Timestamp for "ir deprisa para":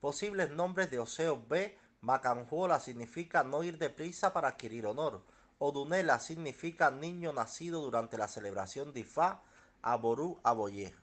3.62-4.48